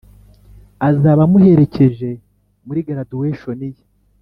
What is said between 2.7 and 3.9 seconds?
garaduweshoni ye.